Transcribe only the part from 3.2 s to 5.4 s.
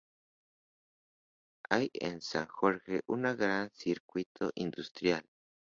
gran circuito industrial.